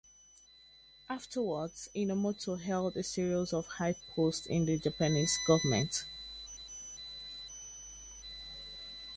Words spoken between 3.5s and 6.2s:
of high posts in the Japanese government.